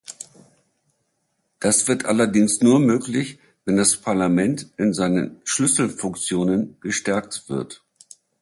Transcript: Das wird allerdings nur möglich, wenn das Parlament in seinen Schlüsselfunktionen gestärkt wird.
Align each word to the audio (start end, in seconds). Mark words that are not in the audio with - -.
Das 1.59 1.87
wird 1.87 2.05
allerdings 2.05 2.59
nur 2.61 2.79
möglich, 2.79 3.37
wenn 3.65 3.77
das 3.77 3.97
Parlament 3.97 4.67
in 4.77 4.95
seinen 4.95 5.39
Schlüsselfunktionen 5.43 6.77
gestärkt 6.81 7.43
wird. 7.49 7.83